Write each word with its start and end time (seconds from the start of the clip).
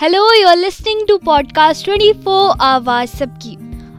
Hello, 0.00 0.20
you're 0.40 0.56
listening 0.56 1.00
to 1.08 1.18
podcast 1.18 1.84
24 1.84 2.52
Awaaz 2.66 3.16
Sabki. 3.16 3.56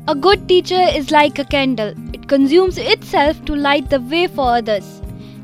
A 0.07 0.15
good 0.15 0.47
teacher 0.47 0.85
is 0.99 1.11
like 1.11 1.37
a 1.37 1.45
candle. 1.45 1.93
It 2.11 2.27
consumes 2.27 2.79
itself 2.79 3.45
to 3.45 3.53
light 3.55 3.91
the 3.91 3.99
way 4.01 4.25
for 4.25 4.47
others. 4.53 4.87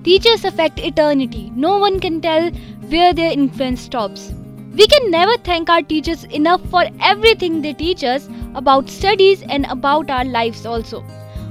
Teachers 0.03 0.45
affect 0.45 0.79
eternity. 0.79 1.51
No 1.55 1.77
one 1.77 1.99
can 1.99 2.19
tell 2.21 2.49
where 2.93 3.13
their 3.13 3.31
influence 3.31 3.81
stops. 3.81 4.33
We 4.73 4.87
can 4.87 5.11
never 5.11 5.37
thank 5.43 5.69
our 5.69 5.83
teachers 5.83 6.23
enough 6.23 6.67
for 6.71 6.83
everything 7.01 7.61
they 7.61 7.73
teach 7.73 8.03
us 8.03 8.27
about 8.55 8.89
studies 8.89 9.43
and 9.43 9.67
about 9.67 10.09
our 10.09 10.25
lives 10.25 10.65
also. 10.65 11.03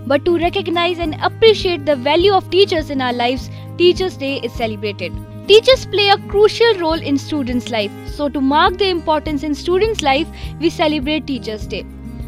But 0.05 0.25
to 0.25 0.37
recognize 0.37 0.99
and 0.99 1.15
appreciate 1.23 1.87
the 1.87 1.95
value 1.95 2.33
of 2.33 2.51
teachers 2.51 2.91
in 2.91 3.01
our 3.01 3.13
lives, 3.13 3.51
Teachers' 3.79 4.17
Day 4.17 4.41
is 4.41 4.53
celebrated. 4.53 5.13
Teachers 5.49 5.87
play 5.87 6.09
a 6.09 6.19
crucial 6.27 6.75
role 6.81 7.01
in 7.01 7.17
students' 7.17 7.71
life. 7.71 7.93
So 8.09 8.29
to 8.29 8.41
mark 8.41 8.79
their 8.79 8.91
importance 8.91 9.45
in 9.45 9.55
students' 9.55 10.03
life, 10.03 10.27
we 10.59 10.69
celebrate 10.69 11.29
Teachers' 11.29 11.69
Day. 11.69 11.85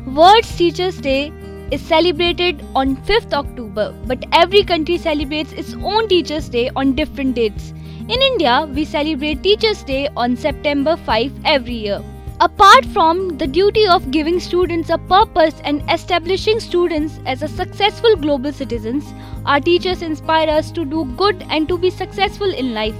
World 0.07 0.45
Teachers' 0.45 0.99
Day 0.99 1.33
is 1.73 1.81
celebrated 1.81 2.65
on 2.77 2.95
5th 2.99 3.33
October, 3.33 3.93
but 4.07 4.25
every 4.33 4.63
country 4.63 4.99
celebrates 4.99 5.53
its 5.53 5.75
own 5.75 6.07
Teachers' 6.07 6.49
Day 6.49 6.71
on 6.77 6.95
different 6.95 7.35
dates. 7.35 7.73
In 8.09 8.23
India, 8.23 8.69
we 8.73 8.85
celebrate 8.85 9.43
Teachers' 9.43 9.83
Day 9.83 10.09
on 10.17 10.37
September 10.37 10.97
5 10.97 11.33
every 11.45 11.75
year. 11.75 12.01
Apart 12.41 12.87
from 12.87 13.37
the 13.37 13.49
duty 13.49 13.85
of 13.89 14.13
giving 14.13 14.39
students 14.39 14.91
a 14.91 14.97
purpose 14.97 15.61
and 15.65 15.83
establishing 15.91 16.61
students 16.61 17.19
as 17.27 17.43
a 17.43 17.49
successful 17.49 18.15
global 18.15 18.53
citizens, 18.53 19.13
our 19.45 19.59
teachers 19.59 20.03
inspire 20.03 20.49
us 20.49 20.71
to 20.71 20.85
do 20.85 21.05
good 21.17 21.45
and 21.51 21.67
to 21.67 21.77
be 21.77 21.91
successful 21.91 22.49
in 22.55 22.75
life. 22.75 22.95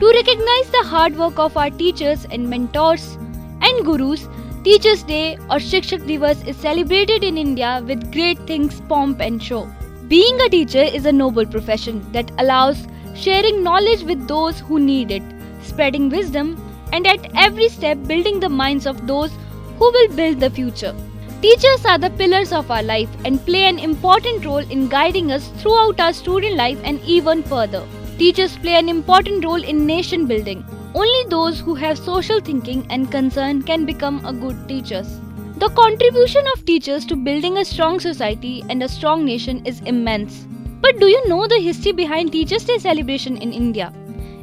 To 0.00 0.08
recognize 0.10 0.70
the 0.70 0.82
hard 0.82 1.16
work 1.16 1.38
of 1.38 1.56
our 1.56 1.70
teachers 1.70 2.26
and 2.32 2.50
mentors 2.50 3.16
and 3.62 3.84
gurus, 3.84 4.28
Teachers' 4.64 5.04
Day 5.04 5.36
or 5.48 5.58
Shikshak 5.58 6.04
Divas 6.08 6.44
is 6.48 6.56
celebrated 6.56 7.22
in 7.22 7.38
India 7.38 7.80
with 7.86 8.12
great 8.12 8.38
things, 8.40 8.80
pomp 8.88 9.20
and 9.20 9.40
show. 9.40 9.68
Being 10.08 10.40
a 10.40 10.48
teacher 10.48 10.82
is 10.82 11.06
a 11.06 11.12
noble 11.12 11.46
profession 11.46 12.04
that 12.10 12.32
allows 12.38 12.88
sharing 13.14 13.62
knowledge 13.62 14.02
with 14.02 14.26
those 14.26 14.58
who 14.58 14.80
need 14.80 15.12
it, 15.12 15.22
spreading 15.62 16.08
wisdom 16.08 16.60
and 16.92 17.06
at 17.06 17.30
every 17.36 17.68
step 17.68 17.96
building 18.08 18.40
the 18.40 18.48
minds 18.48 18.86
of 18.86 19.06
those 19.06 19.30
who 19.78 19.92
will 19.92 20.08
build 20.16 20.40
the 20.40 20.50
future. 20.50 20.94
Teachers 21.40 21.84
are 21.84 21.98
the 21.98 22.10
pillars 22.10 22.52
of 22.52 22.68
our 22.68 22.82
life 22.82 23.10
and 23.24 23.44
play 23.46 23.66
an 23.66 23.78
important 23.78 24.44
role 24.44 24.70
in 24.70 24.88
guiding 24.88 25.30
us 25.30 25.48
throughout 25.58 26.00
our 26.00 26.12
student 26.12 26.56
life 26.56 26.80
and 26.82 27.00
even 27.02 27.44
further. 27.44 27.86
Teachers 28.16 28.56
play 28.56 28.76
an 28.76 28.88
important 28.88 29.44
role 29.44 29.60
in 29.62 29.86
nation 29.86 30.26
building. 30.26 30.64
Only 30.94 31.28
those 31.30 31.58
who 31.58 31.74
have 31.74 31.98
social 31.98 32.38
thinking 32.38 32.86
and 32.88 33.10
concern 33.10 33.62
can 33.62 33.84
become 33.84 34.24
a 34.24 34.32
good 34.32 34.68
teachers. 34.68 35.18
The 35.58 35.68
contribution 35.70 36.44
of 36.54 36.64
teachers 36.64 37.04
to 37.06 37.16
building 37.16 37.58
a 37.58 37.64
strong 37.64 37.98
society 37.98 38.62
and 38.70 38.84
a 38.84 38.88
strong 38.88 39.24
nation 39.24 39.66
is 39.66 39.80
immense. 39.80 40.46
But 40.80 41.00
do 41.00 41.06
you 41.06 41.28
know 41.28 41.48
the 41.48 41.58
history 41.58 41.90
behind 41.90 42.30
Teachers' 42.30 42.64
Day 42.64 42.78
celebration 42.78 43.36
in 43.36 43.52
India? 43.52 43.92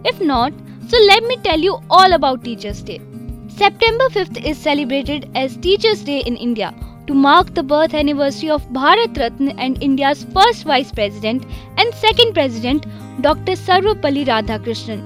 If 0.04 0.20
not, 0.20 0.52
so 0.90 0.98
let 1.08 1.24
me 1.24 1.38
tell 1.38 1.60
you 1.60 1.80
all 1.90 2.12
about 2.12 2.44
Teachers' 2.44 2.84
Day. 2.84 3.00
September 3.48 4.10
5th 4.10 4.44
is 4.44 4.58
celebrated 4.58 5.30
as 5.34 5.56
Teachers' 5.56 6.04
Day 6.04 6.20
in 6.26 6.36
India 6.36 6.74
to 7.12 7.16
mark 7.22 7.54
the 7.56 7.64
birth 7.70 7.94
anniversary 7.94 8.50
of 8.50 8.68
Bharat 8.76 9.18
Ratna 9.22 9.54
and 9.58 9.84
India's 9.84 10.24
first 10.36 10.64
Vice 10.64 10.92
President 10.94 11.46
and 11.78 11.94
second 11.94 12.34
President, 12.34 12.86
Dr. 13.22 13.56
Sarvepalli 13.62 14.24
Radhakrishnan, 14.28 15.02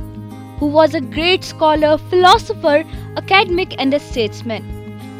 who 0.59 0.67
was 0.67 0.94
a 0.94 1.02
great 1.02 1.44
scholar, 1.44 1.98
philosopher, 2.11 2.83
academic, 3.17 3.73
and 3.80 3.92
a 3.95 4.00
statesman. 4.00 4.67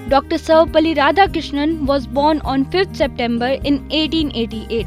Dr. 0.10 0.36
Sarvepalli 0.36 0.94
Radhakrishnan 1.00 1.88
was 1.88 2.06
born 2.06 2.40
on 2.42 2.66
5th 2.66 2.96
September 2.96 3.50
in 3.72 3.82
1888. 3.90 4.86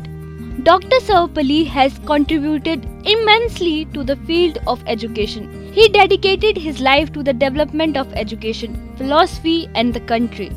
Dr. 0.62 1.00
Sarvepalli 1.08 1.66
has 1.66 1.98
contributed 2.12 2.86
immensely 3.16 3.86
to 3.86 4.04
the 4.04 4.16
field 4.30 4.62
of 4.68 4.86
education. 4.86 5.50
He 5.72 5.88
dedicated 5.88 6.56
his 6.56 6.80
life 6.80 7.12
to 7.18 7.24
the 7.24 7.32
development 7.32 7.96
of 7.96 8.12
education, 8.12 8.80
philosophy, 8.96 9.68
and 9.74 9.92
the 9.92 10.06
country. 10.14 10.52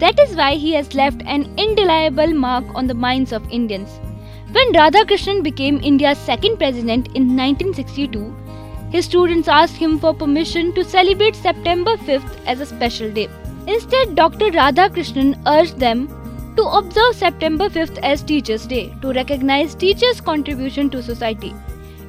That 0.00 0.18
is 0.18 0.34
why 0.34 0.54
he 0.54 0.72
has 0.72 0.94
left 0.94 1.22
an 1.26 1.42
indelible 1.58 2.32
mark 2.32 2.64
on 2.74 2.86
the 2.86 2.94
minds 2.94 3.32
of 3.32 3.48
Indians. 3.50 3.98
When 4.52 4.72
Radhakrishnan 4.72 5.42
became 5.42 5.80
India's 5.82 6.18
second 6.18 6.56
president 6.56 7.08
in 7.08 7.36
1962, 7.36 8.34
his 8.90 9.04
students 9.04 9.46
asked 9.46 9.76
him 9.76 9.98
for 9.98 10.14
permission 10.14 10.72
to 10.74 10.84
celebrate 10.84 11.36
September 11.36 11.96
5th 11.98 12.38
as 12.46 12.60
a 12.60 12.66
special 12.66 13.12
day. 13.12 13.28
Instead, 13.66 14.14
Dr. 14.14 14.50
Radhakrishnan 14.50 15.36
urged 15.46 15.78
them 15.78 16.08
to 16.56 16.62
observe 16.62 17.14
September 17.14 17.68
5th 17.68 17.98
as 18.02 18.22
Teachers' 18.22 18.66
Day 18.66 18.94
to 19.02 19.12
recognize 19.12 19.74
teachers' 19.74 20.20
contribution 20.20 20.88
to 20.90 21.02
society. 21.02 21.54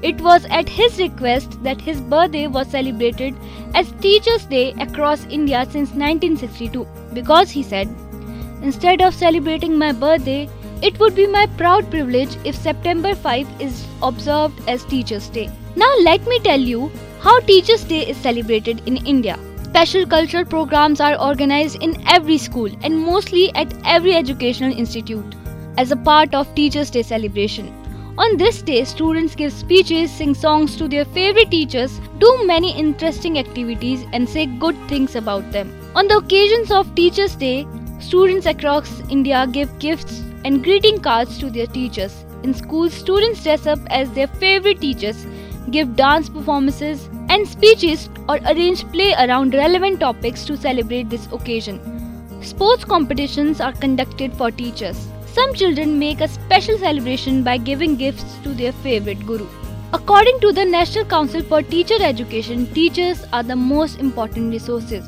It 0.01 0.19
was 0.19 0.45
at 0.45 0.67
his 0.67 0.97
request 0.97 1.63
that 1.63 1.79
his 1.79 2.01
birthday 2.01 2.47
was 2.47 2.67
celebrated 2.67 3.35
as 3.75 3.91
Teachers' 4.01 4.45
Day 4.45 4.73
across 4.79 5.25
India 5.25 5.63
since 5.65 5.91
1962 5.91 6.87
because 7.13 7.51
he 7.51 7.61
said, 7.61 7.87
Instead 8.63 9.01
of 9.01 9.13
celebrating 9.13 9.77
my 9.77 9.91
birthday, 9.91 10.49
it 10.81 10.99
would 10.99 11.15
be 11.15 11.27
my 11.27 11.45
proud 11.57 11.89
privilege 11.91 12.35
if 12.43 12.55
September 12.55 13.13
5 13.13 13.61
is 13.61 13.85
observed 14.01 14.67
as 14.67 14.83
Teachers' 14.85 15.29
Day. 15.29 15.49
Now, 15.75 15.93
let 15.99 16.25
me 16.25 16.39
tell 16.39 16.59
you 16.59 16.91
how 17.19 17.39
Teachers' 17.41 17.83
Day 17.83 18.07
is 18.07 18.17
celebrated 18.17 18.81
in 18.87 19.05
India. 19.05 19.37
Special 19.63 20.05
cultural 20.05 20.45
programs 20.45 20.99
are 20.99 21.15
organized 21.15 21.81
in 21.81 21.95
every 22.07 22.37
school 22.37 22.69
and 22.81 22.99
mostly 22.99 23.53
at 23.55 23.73
every 23.85 24.15
educational 24.15 24.75
institute 24.75 25.35
as 25.77 25.91
a 25.91 25.95
part 25.95 26.33
of 26.33 26.53
Teachers' 26.55 26.89
Day 26.89 27.03
celebration. 27.03 27.80
On 28.17 28.35
this 28.35 28.61
day, 28.61 28.83
students 28.83 29.35
give 29.35 29.53
speeches, 29.53 30.11
sing 30.11 30.33
songs 30.35 30.75
to 30.75 30.87
their 30.89 31.05
favorite 31.05 31.49
teachers, 31.49 32.01
do 32.19 32.43
many 32.45 32.77
interesting 32.77 33.39
activities, 33.39 34.05
and 34.11 34.27
say 34.27 34.47
good 34.47 34.75
things 34.89 35.15
about 35.15 35.49
them. 35.53 35.71
On 35.95 36.09
the 36.09 36.17
occasions 36.17 36.71
of 36.71 36.93
Teachers' 36.93 37.35
Day, 37.35 37.65
students 37.99 38.45
across 38.45 38.99
India 39.09 39.47
give 39.49 39.79
gifts 39.79 40.19
and 40.43 40.61
greeting 40.61 40.99
cards 40.99 41.37
to 41.37 41.49
their 41.49 41.67
teachers. 41.67 42.25
In 42.43 42.53
schools, 42.53 42.93
students 42.93 43.43
dress 43.43 43.65
up 43.65 43.79
as 43.89 44.11
their 44.11 44.27
favorite 44.27 44.81
teachers, 44.81 45.25
give 45.69 45.95
dance 45.95 46.27
performances 46.27 47.07
and 47.29 47.47
speeches, 47.47 48.09
or 48.27 48.39
arrange 48.45 48.83
play 48.91 49.13
around 49.13 49.53
relevant 49.53 50.01
topics 50.01 50.43
to 50.45 50.57
celebrate 50.57 51.09
this 51.09 51.27
occasion. 51.31 51.90
Sports 52.43 52.83
competitions 52.83 53.61
are 53.61 53.71
conducted 53.71 54.33
for 54.33 54.49
teachers. 54.49 55.07
Some 55.27 55.53
children 55.53 55.99
make 55.99 56.21
a 56.21 56.27
special 56.27 56.75
celebration 56.79 57.43
by 57.43 57.57
giving 57.57 57.95
gifts 57.95 58.37
to 58.43 58.49
their 58.49 58.71
favorite 58.71 59.23
guru. 59.27 59.47
According 59.93 60.39
to 60.39 60.51
the 60.51 60.65
National 60.65 61.05
Council 61.05 61.43
for 61.43 61.61
Teacher 61.61 62.01
Education, 62.01 62.65
teachers 62.73 63.23
are 63.31 63.43
the 63.43 63.55
most 63.55 63.99
important 63.99 64.51
resources. 64.51 65.07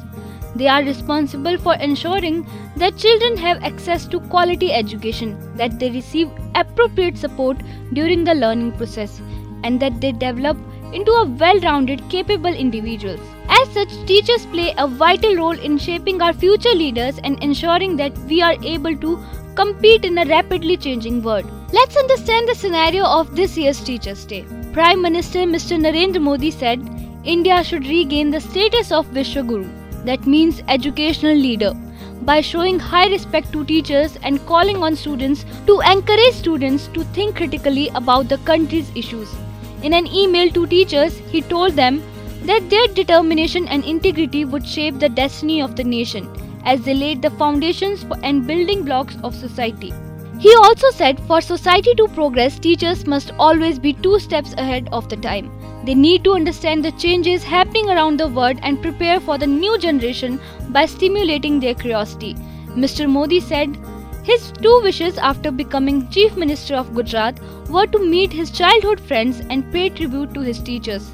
They 0.56 0.68
are 0.68 0.84
responsible 0.84 1.58
for 1.58 1.74
ensuring 1.76 2.46
that 2.78 2.98
children 2.98 3.36
have 3.38 3.64
access 3.64 4.06
to 4.08 4.20
quality 4.20 4.72
education, 4.72 5.36
that 5.58 5.80
they 5.80 5.90
receive 5.90 6.30
appropriate 6.54 7.18
support 7.18 7.58
during 7.94 8.24
the 8.24 8.36
learning 8.36 8.74
process, 8.74 9.20
and 9.64 9.80
that 9.80 10.00
they 10.00 10.12
develop 10.12 10.58
into 10.94 11.12
a 11.12 11.26
well 11.26 11.60
rounded, 11.62 12.08
capable 12.10 12.54
individuals. 12.54 13.33
As 13.50 13.70
such, 13.74 13.90
teachers 14.06 14.46
play 14.48 14.74
a 14.78 14.88
vital 14.88 15.36
role 15.36 15.60
in 15.60 15.78
shaping 15.78 16.22
our 16.22 16.34
future 16.34 16.74
leaders 16.74 17.20
and 17.24 17.42
ensuring 17.44 17.98
that 17.98 18.18
we 18.30 18.42
are 18.42 18.56
able 18.64 18.96
to 18.98 19.24
compete 19.56 20.06
in 20.06 20.18
a 20.18 20.26
rapidly 20.26 20.78
changing 20.78 21.22
world. 21.22 21.46
Let's 21.72 21.98
understand 21.98 22.48
the 22.48 22.56
scenario 22.56 23.06
of 23.06 23.36
this 23.36 23.58
year's 23.58 23.84
Teachers' 23.84 24.26
Day. 24.26 24.46
Prime 24.74 25.02
Minister 25.02 25.40
Mr. 25.40 25.80
Narendra 25.80 26.22
Modi 26.22 26.52
said 26.52 26.82
India 27.24 27.64
should 27.64 27.88
regain 27.88 28.32
the 28.32 28.42
status 28.42 28.92
of 28.92 29.08
Vishwaguru, 29.08 29.70
that 30.06 30.26
means 30.26 30.62
educational 30.68 31.36
leader, 31.36 31.74
by 32.24 32.42
showing 32.42 32.80
high 32.80 33.08
respect 33.08 33.52
to 33.52 33.64
teachers 33.66 34.18
and 34.24 34.46
calling 34.46 34.78
on 34.78 34.96
students 34.96 35.46
to 35.68 35.80
encourage 35.82 36.34
students 36.34 36.88
to 36.88 37.04
think 37.06 37.36
critically 37.36 37.90
about 37.96 38.30
the 38.30 38.38
country's 38.40 38.92
issues. 38.96 39.30
In 39.84 39.94
an 39.94 40.08
email 40.08 40.50
to 40.52 40.66
teachers, 40.68 41.18
he 41.18 41.42
told 41.42 41.74
them 41.74 42.02
that 42.46 42.70
their 42.70 42.88
determination 42.88 43.68
and 43.68 43.84
integrity 43.84 44.46
would 44.46 44.68
shape 44.68 45.00
the 45.00 45.10
destiny 45.10 45.62
of 45.62 45.76
the 45.76 45.84
nation 45.84 46.30
as 46.66 46.82
they 46.82 46.94
laid 46.94 47.22
the 47.22 47.30
foundations 47.32 48.06
and 48.24 48.48
building 48.48 48.84
blocks 48.84 49.18
of 49.24 49.36
society. 49.36 49.94
He 50.40 50.54
also 50.56 50.90
said 50.92 51.20
for 51.22 51.40
society 51.42 51.94
to 51.96 52.08
progress, 52.10 52.60
teachers 52.60 53.06
must 53.06 53.32
always 53.40 53.80
be 53.80 53.94
two 53.94 54.20
steps 54.20 54.54
ahead 54.54 54.90
of 54.92 55.08
the 55.08 55.16
time. 55.18 55.52
They 55.86 55.96
need 55.96 56.24
to 56.26 56.34
understand 56.34 56.84
the 56.84 56.92
changes 56.94 57.44
happening 57.44 57.90
around 57.90 58.20
the 58.20 58.28
world 58.28 58.58
and 58.62 58.82
prepare 58.82 59.20
for 59.20 59.38
the 59.38 59.48
new 59.48 59.78
generation 59.78 60.40
by 60.70 60.86
stimulating 60.86 61.60
their 61.60 61.76
curiosity. 61.76 62.36
Mr. 62.70 63.10
Modi 63.10 63.40
said 63.40 63.78
his 64.24 64.52
two 64.62 64.82
wishes 64.82 65.18
after 65.18 65.52
becoming 65.52 66.10
Chief 66.10 66.36
Minister 66.38 66.76
of 66.76 66.94
Gujarat 66.96 67.40
were 67.70 67.88
to 67.88 68.00
meet 68.00 68.32
his 68.32 68.52
childhood 68.52 69.00
friends 69.00 69.42
and 69.50 69.70
pay 69.72 69.90
tribute 69.90 70.34
to 70.34 70.42
his 70.42 70.60
teachers. 70.60 71.12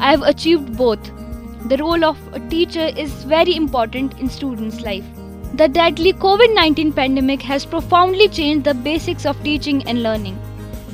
I 0.00 0.10
have 0.10 0.22
achieved 0.22 0.76
both. 0.76 1.10
The 1.68 1.76
role 1.76 2.04
of 2.04 2.18
a 2.32 2.40
teacher 2.40 2.90
is 2.96 3.12
very 3.24 3.54
important 3.54 4.18
in 4.18 4.30
students' 4.30 4.80
life. 4.80 5.04
The 5.54 5.68
deadly 5.68 6.14
COVID 6.14 6.54
19 6.54 6.92
pandemic 6.94 7.42
has 7.42 7.66
profoundly 7.66 8.28
changed 8.28 8.64
the 8.64 8.72
basics 8.72 9.26
of 9.26 9.42
teaching 9.44 9.82
and 9.86 10.02
learning. 10.02 10.38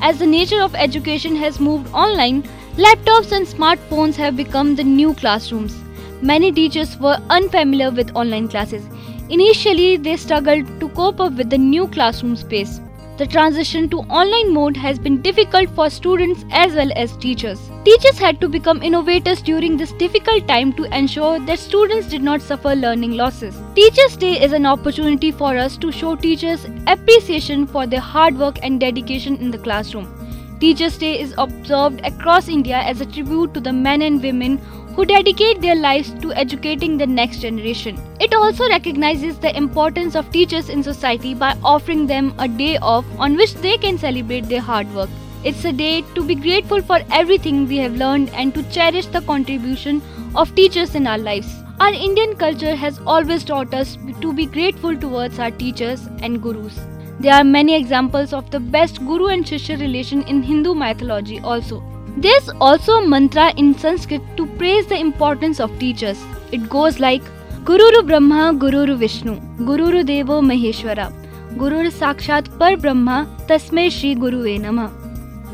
As 0.03 0.19
the 0.19 0.26
nature 0.26 0.61
of 0.61 0.75
education 0.75 1.37
has 1.37 1.61
moved 1.61 1.93
online, 1.94 2.43
laptops 2.76 3.31
and 3.31 3.47
smartphones 3.47 4.17
have 4.17 4.37
become 4.37 4.75
the 4.75 4.82
new 4.82 5.14
classrooms. 5.14 5.76
Many 6.20 6.50
teachers 6.50 6.99
were 6.99 7.19
unfamiliar 7.31 7.93
with 7.93 8.14
online 8.17 8.49
classes. 8.49 8.85
Initially, 9.29 9.97
they 9.99 10.17
struggled 10.17 10.81
to 10.81 10.88
cope 10.88 11.20
up 11.20 11.35
with 11.35 11.49
the 11.49 11.58
new 11.58 11.87
classroom 11.87 12.35
space. 12.35 12.81
The 13.19 13.27
transition 13.27 13.89
to 13.89 14.01
online 14.21 14.53
mode 14.53 14.77
has 14.77 14.99
been 14.99 15.23
difficult 15.23 15.71
for 15.71 15.89
students 15.89 16.45
as 16.51 16.75
well 16.75 16.91
as 16.97 17.17
teachers. 17.17 17.71
Teachers 17.83 18.19
had 18.19 18.43
to 18.43 18.49
become 18.49 18.83
innovators 18.83 19.41
during 19.41 19.79
this 19.79 19.93
difficult 19.93 20.47
time 20.47 20.75
to 20.75 20.85
ensure 20.95 21.39
that 21.47 21.59
students 21.59 22.09
did 22.09 22.23
not 22.23 22.43
suffer 22.43 22.75
learning 22.75 23.13
losses. 23.13 23.57
Teachers' 23.75 24.19
Day 24.19 24.43
is 24.45 24.53
an 24.53 24.67
opportunity 24.67 25.31
for 25.31 25.57
us 25.57 25.79
to 25.79 25.91
show 25.91 26.15
teachers 26.15 26.67
appreciation 26.87 27.67
for 27.67 27.87
their 27.87 28.01
hard 28.01 28.37
work 28.37 28.59
and 28.63 28.79
dedication 28.79 29.37
in 29.37 29.51
the 29.51 29.65
classroom. 29.67 30.13
Teachers' 30.61 30.99
Day 30.99 31.19
is 31.19 31.33
observed 31.39 32.03
across 32.05 32.49
India 32.49 32.77
as 32.77 33.01
a 33.01 33.07
tribute 33.07 33.55
to 33.55 33.61
the 33.61 33.73
men 33.73 34.03
and 34.03 34.23
women 34.23 34.61
who 34.96 35.04
dedicate 35.04 35.60
their 35.60 35.76
lives 35.76 36.10
to 36.20 36.32
educating 36.32 36.96
the 36.96 37.06
next 37.06 37.40
generation. 37.40 38.00
It 38.19 38.32
also 38.34 38.66
recognizes 38.70 39.38
the 39.38 39.54
importance 39.54 40.14
of 40.16 40.32
teachers 40.32 40.70
in 40.70 40.82
society 40.82 41.34
by 41.34 41.54
offering 41.62 42.06
them 42.06 42.34
a 42.38 42.48
day 42.48 42.78
off 42.78 43.04
on 43.19 43.37
which 43.37 43.54
they 43.56 43.76
can 43.76 43.98
celebrate 43.98 44.48
their 44.48 44.62
hard 44.62 44.93
work. 44.94 45.10
It's 45.44 45.66
a 45.66 45.72
day 45.72 46.02
to 46.14 46.25
be 46.25 46.34
grateful 46.34 46.81
for 46.81 47.00
everything 47.12 47.69
we 47.69 47.76
have 47.76 47.94
learned 47.94 48.31
and 48.31 48.54
to 48.54 48.62
cherish 48.70 49.06
the 49.06 49.20
contribution 49.20 50.00
of 50.34 50.54
teachers 50.54 50.94
in 50.94 51.06
our 51.06 51.19
lives. 51.19 51.54
Our 51.78 51.93
Indian 51.93 52.34
culture 52.37 52.75
has 52.75 52.98
always 53.06 53.44
taught 53.44 53.75
us 53.75 53.98
to 54.22 54.32
be 54.32 54.46
grateful 54.46 54.96
towards 54.96 55.38
our 55.38 55.50
teachers 55.50 56.06
and 56.22 56.43
gurus. 56.43 56.81
There 57.20 57.34
are 57.34 57.44
many 57.44 57.75
examples 57.75 58.32
of 58.32 58.50
the 58.50 58.60
best 58.60 58.98
guru 59.06 59.26
and 59.26 59.44
shishya 59.44 59.78
relation 59.78 60.22
in 60.22 60.43
Hindu 60.43 60.75
mythology 60.75 61.38
also. 61.40 61.82
There's 62.19 62.49
also 62.63 62.93
a 62.99 63.07
mantra 63.07 63.53
in 63.59 63.75
Sanskrit 63.75 64.23
to 64.39 64.47
praise 64.57 64.87
the 64.87 64.99
importance 64.99 65.61
of 65.61 65.79
teachers. 65.79 66.19
It 66.51 66.69
goes 66.71 66.99
like 66.99 67.23
Gururu 67.65 68.07
Brahma, 68.07 68.55
Gururu 68.55 68.97
Vishnu, 68.97 69.39
Gururu 69.59 70.03
Devo 70.03 70.41
Maheshwara, 70.41 71.13
Gururu 71.59 71.91
Sakshat 71.91 72.59
Par 72.59 72.79
Brahma, 72.79 73.29
Tasmai 73.49 73.91
Shri 73.91 74.15
Guruve 74.15 74.59
Namah. 74.59 74.91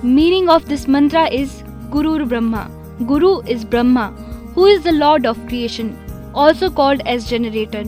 Meaning 0.05 0.49
of 0.49 0.69
this 0.69 0.87
mantra 0.87 1.25
is 1.33 1.65
Gururu 1.91 2.29
Brahma. 2.29 2.71
Guru 3.09 3.41
is 3.41 3.65
Brahma, 3.65 4.11
who 4.55 4.67
is 4.67 4.85
the 4.85 4.93
Lord 4.93 5.27
of 5.27 5.45
creation, 5.49 5.99
also 6.33 6.71
called 6.71 7.03
as 7.07 7.29
generator. 7.29 7.83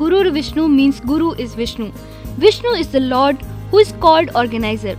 Gururu 0.00 0.32
Vishnu 0.32 0.66
means 0.66 1.00
Guru 1.00 1.32
is 1.32 1.54
Vishnu. 1.54 1.92
Vishnu 2.38 2.70
is 2.70 2.90
the 2.90 3.00
Lord 3.00 3.36
who 3.70 3.78
is 3.78 3.92
called 4.00 4.30
organizer. 4.34 4.96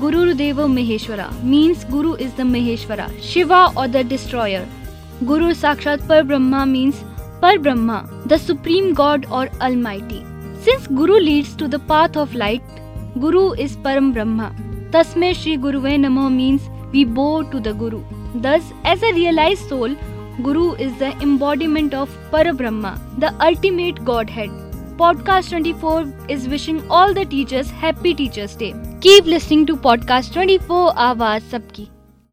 Guru 0.00 0.34
Deva 0.34 0.62
Maheshwara 0.62 1.26
means 1.44 1.84
Guru 1.84 2.14
is 2.14 2.32
the 2.34 2.42
Maheshwara, 2.42 3.08
Shiva 3.22 3.72
or 3.76 3.86
the 3.86 4.02
destroyer. 4.02 4.66
Guru 5.24 5.50
Sakshat 5.54 6.06
Par 6.08 6.24
Brahma 6.24 6.66
means 6.66 7.04
Par 7.40 7.58
Brahma, 7.60 8.08
the 8.26 8.36
supreme 8.36 8.92
God 8.92 9.24
or 9.30 9.48
Almighty. 9.60 10.26
Since 10.62 10.88
Guru 10.88 11.20
leads 11.20 11.54
to 11.56 11.68
the 11.68 11.78
path 11.78 12.16
of 12.16 12.34
light, 12.34 12.62
Guru 13.20 13.52
is 13.52 13.76
Param 13.76 14.12
Brahma. 14.12 14.52
Tasmai 14.90 15.32
Shri 15.32 15.56
Guruve 15.56 15.94
Namo 16.04 16.28
means 16.34 16.68
we 16.90 17.04
bow 17.04 17.44
to 17.52 17.60
the 17.60 17.72
Guru. 17.72 18.02
Thus, 18.34 18.72
as 18.84 19.00
a 19.04 19.12
realized 19.12 19.68
soul, 19.68 19.94
Guru 20.42 20.72
is 20.72 20.92
the 20.98 21.12
embodiment 21.22 21.94
of 21.94 22.10
Parabrahma, 22.32 22.98
the 23.20 23.32
ultimate 23.40 24.04
Godhead. 24.04 24.63
Podcast 24.96 25.50
24 25.50 26.12
is 26.28 26.46
wishing 26.46 26.88
all 26.88 27.12
the 27.12 27.24
teachers 27.24 27.68
happy 27.68 28.14
Teachers 28.14 28.54
Day. 28.54 28.74
Keep 29.00 29.24
listening 29.24 29.66
to 29.66 29.76
Podcast 29.76 30.32
24 30.38 30.92
आवाज़ 31.06 31.50
सबकी 31.50 31.88